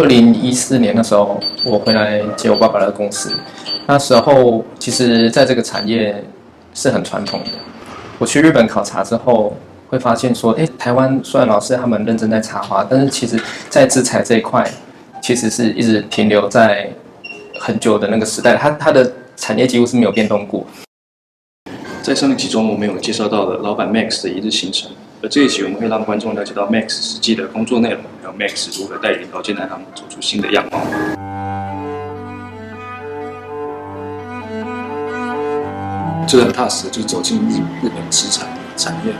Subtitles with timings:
[0.00, 3.30] 二零一四年的时候，我回来接我爸爸的公司。
[3.86, 6.24] 那时候其实在这个产业
[6.72, 7.50] 是很传统的。
[8.18, 9.54] 我去日本考察之后，
[9.88, 14.66] 会发现说，哎，台湾虽然老师他们认真在插花，但是其实在制材这一块，
[15.22, 16.88] 其实是一直停留在
[17.58, 20.64] 很久的那个时代，它它的产业几乎是没有变动过。
[22.00, 24.90] 在上一集中，我们有介绍到了老板 Max 的一日行程，
[25.23, 30.79] 而这一集我们会让观众了解到 Max 实际的工作内容，还有 Max 如何带领高阶男行走出新的样貌。
[36.27, 39.19] 这个很踏实的，就是走进日日本食材产业的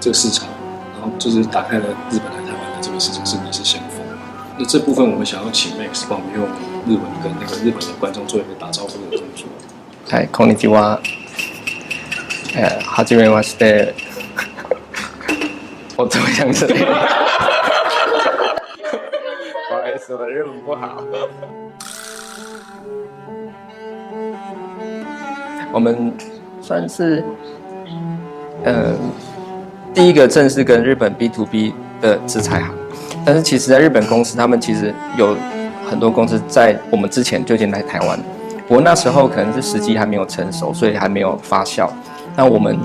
[0.00, 0.48] 这个市场，
[0.94, 4.00] 然后就是打开了日本来台湾的这个市场，甚至是先锋。
[4.58, 6.46] 那这部分我们想要请 Max 帮我们用
[6.86, 9.46] 日文跟那个日本的观众做一个打招呼的动作。
[10.08, 11.00] 嗨，こんにちは。
[12.54, 13.94] 呃，はじめまして。
[16.01, 16.65] 我怎么样子？
[16.73, 16.73] 不
[19.75, 21.03] 好意思，我日文不好。
[25.71, 26.11] 我们
[26.59, 27.23] 算是，
[28.63, 28.95] 呃，
[29.93, 31.71] 第一个正式跟日本 B to B
[32.01, 32.73] 的制裁行，
[33.23, 35.37] 但是其实，在日本公司，他们其实有
[35.87, 38.19] 很多公司在我们之前就已经来台湾，
[38.67, 41.87] 不过那时候可能是时机还没有成熟，所以还没有发酵。
[42.35, 42.79] 那我们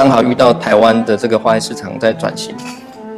[0.00, 2.54] 刚好遇到台湾的这个花艺市场在转型，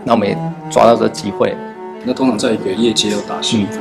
[0.02, 0.36] 那我们也
[0.68, 1.56] 抓到这个机会。
[2.02, 3.78] 那通常在一个业界要打幸福，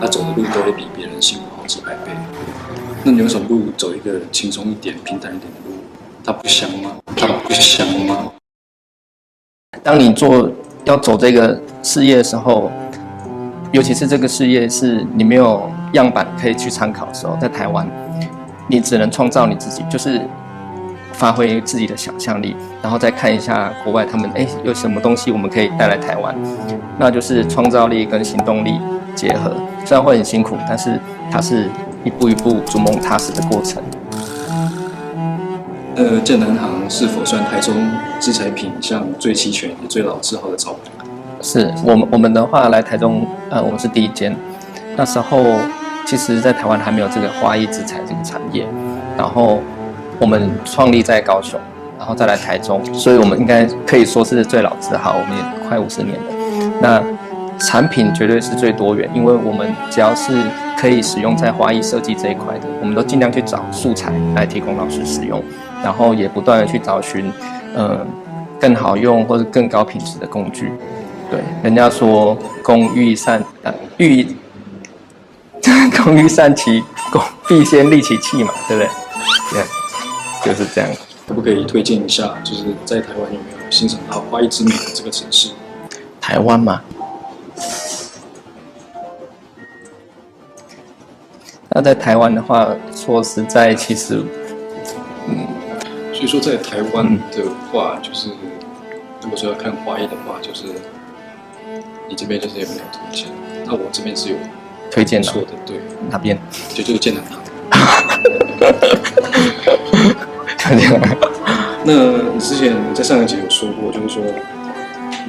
[0.00, 2.12] 他走的路都会比别人辛苦好几百倍。
[3.04, 5.76] 那你有什么路走一个轻松一点、平坦一点的路？
[6.24, 6.92] 它不香吗？
[7.14, 8.32] 它不香吗？
[9.82, 10.50] 当你做
[10.86, 12.72] 要走这个事业的时候，
[13.72, 17.86] 尤其是这个事业是你没有样板可以去参考的时候，在台湾，
[18.68, 20.22] 你只能创造你自己，就是。
[21.18, 26.32] 发挥自己的想象力，然后再看一下国外他们哎有什么东西我们可以带来台湾，
[26.96, 28.80] 那就是创造力跟行动力
[29.16, 29.52] 结合。
[29.84, 30.96] 虽然会很辛苦，但是
[31.28, 31.68] 它是
[32.04, 33.82] 一步一步逐梦踏实的过程。
[35.96, 37.74] 呃，建南行是否算台中
[38.20, 41.04] 制材品项最齐全也最老字号的招牌？
[41.42, 44.36] 是我们我们的话来台中，呃，我们是第一间。
[44.94, 45.42] 那时候
[46.06, 48.64] 其实，在台湾还没有这个花艺制材这个产业，
[49.16, 49.60] 然后。
[50.20, 51.58] 我们创立在高雄，
[51.98, 56.24] 然后再来台中，所以我们应该可以说是最老字号，我们也快五十年了。
[56.80, 57.02] 那
[57.58, 60.32] 产品绝对是最多元，因为我们只要是
[60.78, 65.42] 可以使用在花艺设计这一块的，我们都尽量去找素材来提供老师使用，
[65.82, 67.32] 然后也不断的去找寻，
[67.74, 68.06] 呃，
[68.60, 70.72] 更好用或者更高品质的工具。
[71.30, 74.26] 对，人家说工欲善，呃，欲
[76.02, 78.88] 工欲善其工，必先利其器嘛，对不对？
[79.52, 79.77] 对。
[80.48, 80.88] 就是这样，
[81.26, 82.34] 可不可以推荐一下？
[82.42, 85.50] 就是在台湾有没有欣赏到花艺之美的这个城市？
[86.22, 86.80] 台湾嘛？
[91.68, 94.24] 那在台湾的话，说实在，其实，
[95.26, 95.46] 嗯，
[96.14, 98.30] 所以说在台湾的话，就是
[99.20, 100.64] 如果说要看花艺的话，就是
[102.08, 103.28] 你这边就是也没有推荐？
[103.66, 104.36] 那我这边是有
[104.90, 105.30] 推荐的，
[105.66, 105.76] 对，
[106.08, 106.38] 哪边？
[106.72, 107.22] 就就是建南
[110.76, 111.00] 行。
[111.84, 111.94] 那
[112.34, 114.22] 你之前在上一集有说过，就是说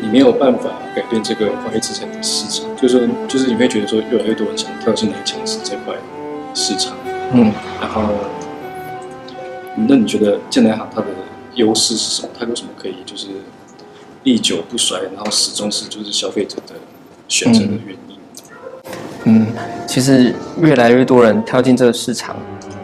[0.01, 5.93] 你没有办法改变这个花艺制材的市场，就是说，就是你会觉得说越来越多人想跳进来抢食这块
[6.53, 6.97] 市场，
[7.33, 8.09] 嗯，然后，
[9.87, 11.07] 那你觉得建南行它的
[11.53, 12.29] 优势是什么？
[12.37, 13.27] 它有什么可以就是
[14.23, 16.73] 历久不衰，然后始终是就是消费者的
[17.27, 18.17] 选择的原因？
[19.25, 19.47] 嗯，
[19.87, 22.35] 其实越来越多人跳进这个市场。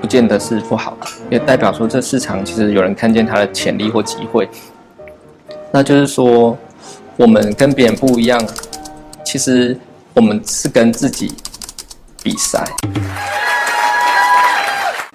[0.05, 4.47] 不见得是不好的，也代表说这市场其实有人看见它的潜力或机会。
[5.71, 6.55] 那就是说，
[7.17, 8.39] 我们跟别人不一样，
[9.25, 9.75] 其实
[10.13, 11.33] 我们是跟自己
[12.21, 12.63] 比赛。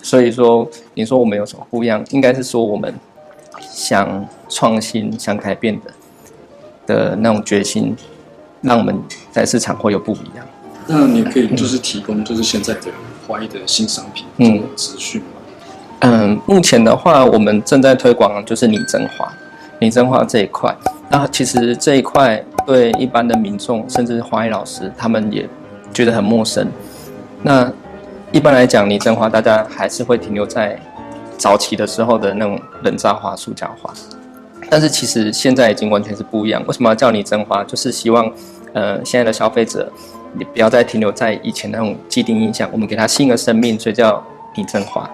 [0.03, 2.05] 所以说，你说我们有什么不一样？
[2.11, 2.93] 应该是说我们
[3.61, 5.93] 想创新、想改变的
[6.85, 7.97] 的那种决心，
[8.61, 9.01] 让我们
[9.31, 10.45] 在市场会有不一样。
[10.89, 12.89] 那你可以就是提供就是现在的。
[13.31, 15.23] 花艺的新商品，嗯，资讯
[16.01, 19.33] 嗯，目前的话，我们正在推广就是拟真花，
[19.79, 20.75] 拟真花这一块。
[21.09, 25.49] 那其实这一块对一般的民众，甚至是花艺老师，他们也
[25.93, 26.67] 觉得很陌生。
[27.43, 27.71] 那
[28.33, 30.77] 一般来讲，拟真花大家还是会停留在
[31.39, 33.93] 早期的时候的那种人造花、塑胶花。
[34.69, 36.61] 但是其实现在已经完全是不一样。
[36.67, 37.63] 为什么要叫拟真花？
[37.63, 38.29] 就是希望，
[38.73, 39.93] 呃，现在的消费者。
[40.35, 44.23] 你不要再停留在以前那种既定印象，我们给它新的生命，所以叫
[44.55, 45.09] 拟真花。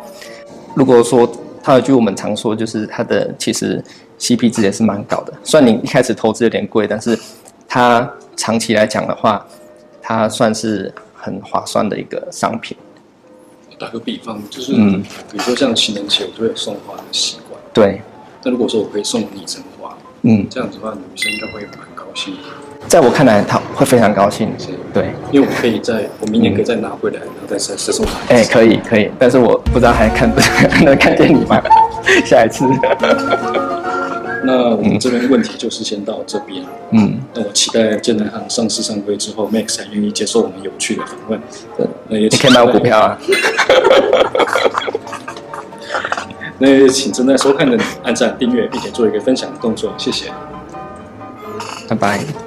[0.75, 1.31] 如果说
[1.63, 3.83] 它有句我们常说，就是它的其实
[4.19, 5.33] CP 值也是蛮高的。
[5.43, 7.19] 虽然你一开始投资有点贵，但是
[7.67, 9.45] 它长期来讲的话，
[10.03, 12.77] 它算是很划算的一个商品。
[13.79, 17.61] 打个比方，就是嗯，比如说像情人节，我就会有送花的习惯。
[17.75, 18.01] 对。
[18.43, 22.35] 那如果说我可以送拟真花，嗯，这样子的话，女生应该会蛮高兴。
[22.87, 24.51] 在我看来，她会非常高兴。
[24.59, 28.13] 是对，因为我可以在我明年可以再拿回来，然后再再再送他。
[28.35, 30.41] 哎，可以可以，但是我不知道还看不
[30.85, 31.63] 能看见你吗？
[32.25, 32.65] 下一次。
[34.45, 36.65] 那我们这边问题就是先到这边。
[36.93, 41.41] 嗯，那我期待建南行上市上柜之后，Max 还愿意接受我们有趣的访问。
[41.77, 43.19] 对，那也你可以买我股票啊。
[46.59, 50.31] 那也请正在收看的你按赞、订阅，并且做一个分享的动作，谢谢。
[51.89, 52.46] 拜拜。